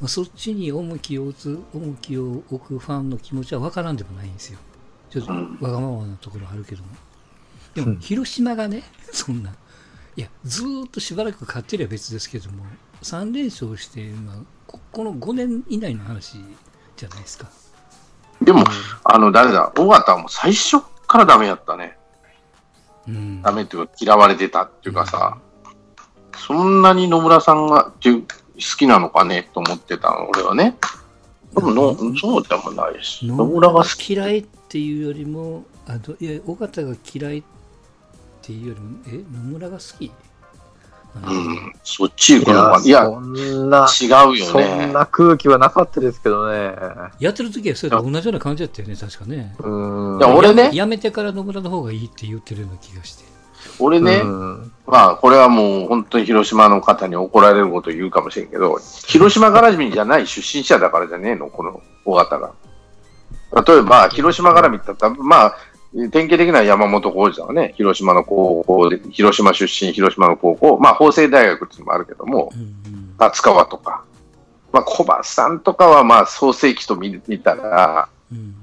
[0.00, 4.58] まあ、そっちに重きを打つ、重きを置くファンの気持ちは分からんでもないんですよ。
[5.10, 6.88] ちょっとわがままなところあるけども。
[7.74, 9.54] でも、うん広島がね、そんな、
[10.16, 12.64] いや、ずーっとしばらく勝ってりゃ別ですけども、
[13.02, 16.38] 3連勝して、まあ、ここの5年以内の話
[16.96, 17.50] じゃないですか。
[18.40, 18.64] でも、
[19.04, 21.98] あの、誰だ、尾形はもう最初からダメやったね。
[23.08, 23.42] うん。
[23.42, 25.38] ダメっていうか嫌われてたっていうかさ、
[26.36, 28.26] そんなに野村さんがっていう好
[28.78, 30.76] きなのかねと思ってたの、俺はね。
[31.54, 33.26] でもの、そうでもないし。
[33.26, 34.14] 野野村が好き。
[34.14, 37.42] 嫌いっていうよりも、あどいや、尾形が嫌いっ
[38.44, 40.12] ていうよりも、え、野村が好き？
[41.16, 42.80] うん、そっち行くのか？
[42.84, 44.92] いいや、や、そんな、違うよそねん。
[44.92, 46.74] な空気はなかったですけどね。
[47.20, 49.54] やってる時はそれと同じような感じだったよね、確かね。
[49.60, 50.18] うん。
[50.18, 53.24] いや俺ねやめてから野村の方がいいって言ってるような気がして。
[53.78, 62.52] 俺ね、うんまあ、これはもう本当に広島の方に怒られること言うかもしれんけど、広島絡みじゃない出身者だからじゃねえの、この尾形が。
[63.66, 65.56] 例えば、広島絡みって言ったら、まあ、
[66.10, 72.64] 典型的な山本浩二だわね、広島の高校で、広島出身、広島の高校、まあ、法政大学っていうのもあるけども、うんう
[72.96, 73.14] ん。
[73.18, 74.04] 達川とか、
[74.72, 78.56] まあ、小橋さんとかは、まあ、創世期と見見たら、うん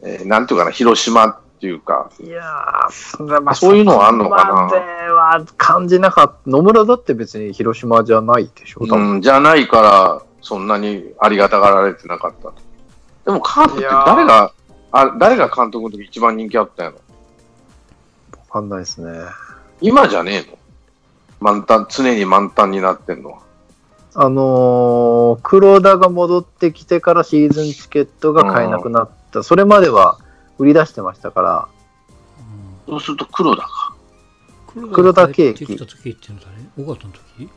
[0.00, 2.40] えーなんていうかな、広島っていうか、いや
[3.42, 4.70] まあそういうのはあんのかな？
[4.70, 6.38] では感じなかった。
[6.48, 12.54] 野村だって別に広島じゃないでしょ、多分うん、じゃないから、そんなにありがたがられてなかったと。
[13.24, 14.52] でも、カープって誰が、
[14.90, 16.98] あ誰が監督の時一番人気あったんやろ？
[18.32, 19.20] わかんないですね。
[19.80, 20.58] 今じゃねえの？
[21.40, 23.38] 満タン、常に満タンになってんのは。
[24.14, 29.42] あのー黒田が戻ってきてからシーズンチケットが買えなくなった。
[29.42, 30.18] それまでは
[30.58, 31.68] 売り出してましたから、
[32.88, 33.94] そうすると黒田か。
[34.74, 36.40] うん黒田ケーキ帰ってきた時っていうの
[36.76, 36.84] 誰？
[36.84, 37.50] 尾形の時？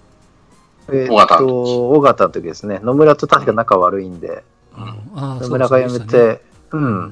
[0.89, 2.79] えーっ尾形のと、尾形の時ですね。
[2.79, 4.43] 野村と確か仲悪いんで、
[4.77, 7.11] うん野村が辞めて、う、んんっ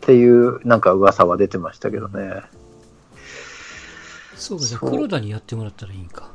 [0.00, 2.42] ていうなんか噂は出てましたけどね。
[4.34, 6.28] そうか、じゃ黒田にやってもらったらいいんか、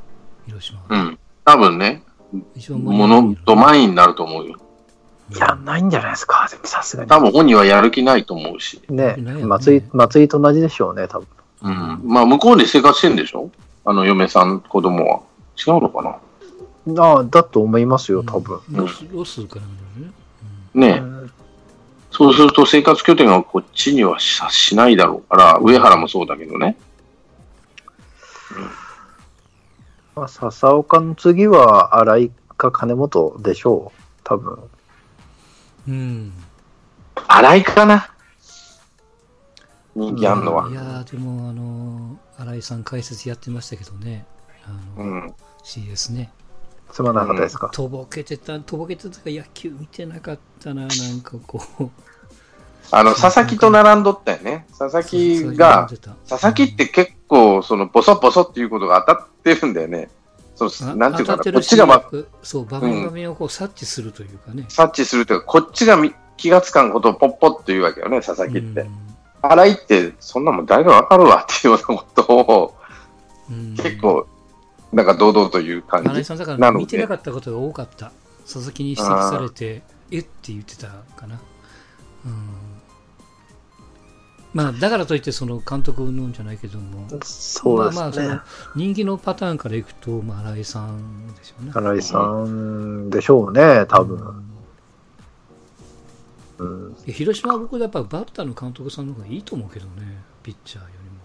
[0.46, 0.86] 広島は。
[0.88, 1.18] うん。
[1.44, 2.02] 多分ね、
[2.68, 4.56] ものと前になると思うよ。
[5.38, 7.10] やんないんじゃないですか、でもさすがに。
[7.10, 8.80] 多分本人はやる気ないと思うし。
[8.88, 11.26] ねね松井、松井と同じでしょうね、多分。
[11.62, 12.00] うん。
[12.04, 13.50] まあ、向こうで生活してんでしょ？
[13.84, 15.20] あの、嫁さん、子供は。
[15.56, 16.10] 違うのかな？
[16.94, 18.60] いああ、だと思いますよ、多分。
[18.70, 19.56] うんロス、ロスか
[20.74, 21.00] らね。
[21.00, 21.02] ね
[22.18, 26.76] そうすると生活拠点がこっちにはししないだろうから、上原もそうだけどね。
[30.16, 34.58] まあ、笹岡の次は新井か金本でしょう、多分。
[35.86, 36.32] うん。
[37.28, 38.10] 荒井かな？
[39.94, 40.68] 人気あんのは。
[40.70, 44.26] いやーでも、あのー、新井さん解説やってましたけどね。
[44.64, 45.34] あの、うん。
[45.62, 46.32] CS ね。
[46.90, 47.68] すまなかったですか？
[47.68, 51.90] とぼけてた、とぼけてたか野球見てなかったな、なんかこう。
[52.90, 54.66] あの、佐々木と並んどったよね。
[54.78, 55.88] 佐々木が、
[56.28, 60.08] 佐々木って結構、その、ボソボソっていうことが当たってるんだよね。
[60.56, 62.02] そうあなんていうかな、こっちが、ま、
[62.42, 64.64] そう、場面場面をこう察知するというかね。
[64.68, 68.80] 察知するというか、こっちがみ気がつかんことをポッポッと言うわけよね、佐々木って。
[68.80, 69.08] うん
[69.42, 72.74] 荒井って、そんなもん誰がわかるわっていうようなことを、
[73.50, 74.26] うん結構、
[74.92, 78.12] なんか堂々という感じ新井さんだから見てなか、ったことが多かった。
[78.42, 81.40] 佐々木に指摘されて、えって言ってたかな。
[82.24, 82.77] うん。
[84.54, 87.70] まあ、だからといって、その監督のんじゃないけども、そうですね。
[87.70, 88.40] まあまあ、その
[88.74, 91.72] 人気のパターンからいくと、まあ、新井さんでしょうね。
[91.74, 94.44] 新井さんでしょうね、多分。
[96.58, 101.18] うん、広島は僕はやっぱバッターの監督さんの方がいいと思うけどね、ピッチャーよりも。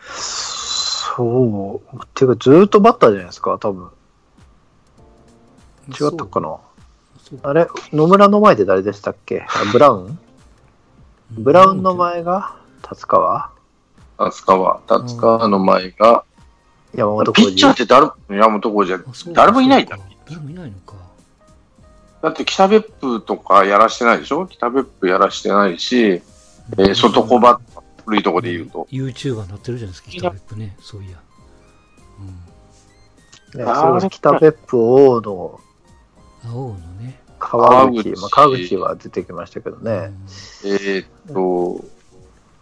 [0.00, 1.96] そう。
[1.96, 3.88] っていうか、ずーっとバッターじゃないですか、多分。
[5.88, 6.58] 違ったかな。
[7.44, 7.66] あれ？
[7.92, 9.46] 野村の前で誰でしたっけ？
[9.48, 10.18] あブラウン？
[11.30, 13.50] ブラウンの前が達川？
[14.18, 16.24] 達川、達川の前が、
[16.94, 20.94] 山本浩二ピッチャーって誰、山本浩二はあそう誰もいないんだ誰もいないのか。
[22.22, 24.46] だって北別府とかやらしてないでしょ？
[24.46, 28.86] 北別府やらしてないし、えー外小バッ古いとこで言うと。
[28.90, 31.18] YouTuber になってるじゃないですか、北別府ね、そういや。
[33.54, 33.64] うん。
[33.64, 35.60] ね、それ北別府王の
[36.44, 37.20] 青のね。
[37.48, 40.12] 川口、川口まあ、川口は出てきましたけどね。
[40.64, 41.84] えーっと、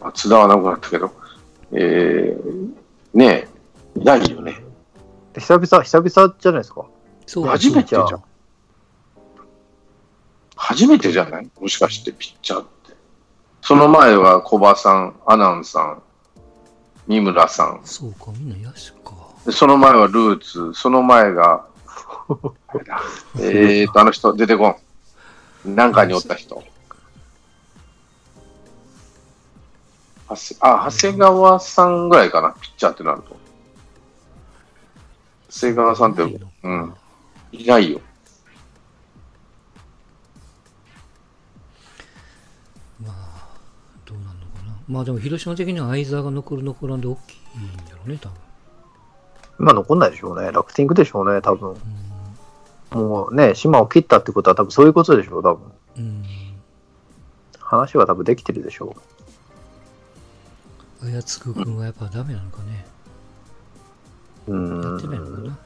[0.01, 1.11] 松田はなくなったけど、
[1.73, 2.71] えー、
[3.15, 3.49] ね
[3.97, 4.63] え、いないよね。
[5.33, 6.85] で久々、久々じゃないですか。
[7.27, 8.23] そう初めてじゃん
[10.57, 11.51] 初めてじゃない？
[11.61, 12.95] もしかしてピッチャーって。
[13.63, 16.03] その前は小葉さん、阿南さん、
[17.07, 17.81] 三村さん。
[17.85, 19.15] そうか、みんな野手か。
[19.47, 21.67] でその前はルーツ、その前が、
[23.39, 24.77] えーっと、あの人、出てこ
[25.67, 25.75] ん。
[25.75, 26.63] なんかにおった人。
[30.27, 33.37] はせあ、長谷川さんぐらいかな、ピッチャーってなると。
[35.51, 36.95] 長谷川さんって、うん、
[37.53, 38.01] いないよ。
[43.01, 43.49] まあ、
[44.05, 44.77] どうなんのかな。
[44.89, 48.39] まあでも広島的には相沢が残る残らんで大きいんだろうね、多分。
[49.59, 50.51] まあ残んないでしょうね。
[50.51, 51.77] 楽天行くでしょうね、多分。
[52.95, 55.73] もうね、島を切ったってことは多分そういうことでしょう、多分。
[55.99, 56.03] うん。
[56.03, 56.25] うん。
[57.61, 58.95] 話は多分できてるでしょ
[61.03, 62.87] あやつく君はやっぱダメなのかね。
[64.47, 64.57] う。
[64.57, 65.47] うやってないのかん。
[65.47, 65.59] な。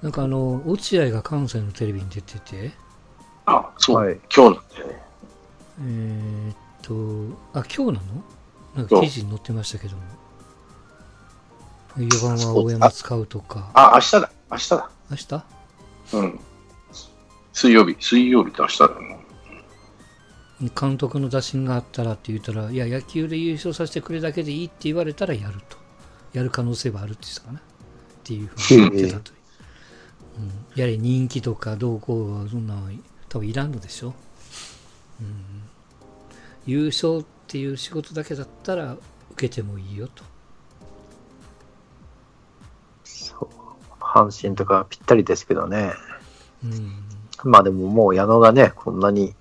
[0.00, 2.70] なんかあの、落合が関西のテレビに出てて、
[3.46, 5.02] あ、そう、はい今日なんだよね。
[5.80, 8.22] えーっと、あ、今日なの？
[8.76, 10.02] なんか記事に載ってましたけども。
[11.98, 13.70] 4番は大山使うとか。
[13.74, 14.90] あ、明日だ、明日だ。
[15.10, 15.44] 明日？
[16.14, 16.40] うん。
[17.52, 19.18] 水曜日、水曜日と明日だね。
[20.80, 25.76] 監督の打診があったらって言ったら、いや、野球で優勝させてくれだけでいいって言われたらやると。
[26.32, 27.58] やる可能性はあるって言ってたかな。
[27.58, 27.62] っ
[28.24, 29.38] ていうふうに言ってたという。
[30.38, 32.90] うん、やはり人気とかどうこうはそんなの
[33.28, 34.14] 多分いらんのでしょ。
[35.20, 35.62] うん、
[36.66, 38.96] 優勝っていう仕事だけだったら
[39.32, 40.22] 受けてもいいよと。
[44.08, 45.92] 阪神とかぴったりですけどね。
[46.64, 46.92] うん、
[47.44, 49.34] まあでももう矢野がね、こんなに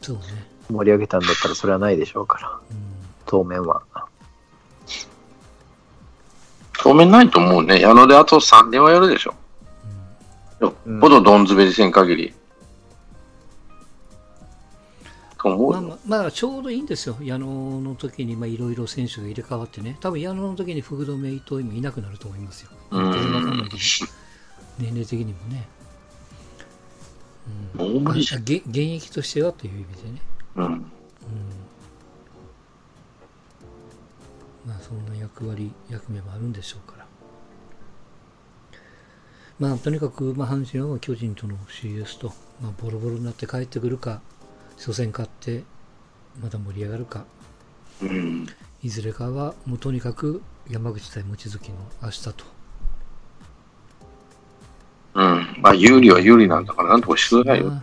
[0.00, 0.22] そうね。
[0.70, 3.82] 盛り上げたんだったらそれはないでしょうから、うん当面は。
[6.78, 7.78] 当面ないと思うね。
[7.80, 9.34] 矢野であと3年はやるでしょ。
[10.60, 12.34] よっぽどどん滑りせん限り。
[15.44, 17.46] まあまあ、まあ、ちょうどいいんですよ、矢野
[17.80, 22.70] の時にまあいろいろ選手が入れ替わってね、多分矢野の時に福留、伊藤もいなくなると思いますよ。
[22.90, 23.76] うん全然わかんないけど、
[24.78, 25.68] 年齢的にもね。
[27.76, 30.22] うんもう無理じゃあげ現役としてはという意味でね。
[30.56, 30.64] うん。
[30.64, 30.92] うん
[34.66, 37.06] まあ、そんな役割、役目もあるんでしょうから。
[39.58, 44.20] まあ、とにかく、まあ、阪神は巨人との CS と、まあ、ボロボロになって帰ってくるか、
[44.78, 45.64] 初戦勝って、
[46.40, 47.24] また盛り上がるか、
[48.00, 48.46] うん。
[48.82, 52.32] いずれかはもうとにかく山口対望月の明日と
[55.14, 55.56] うん。
[55.60, 57.72] まあ、有利は有利なんだから、なんとかしてくださいよ。
[57.72, 57.82] あ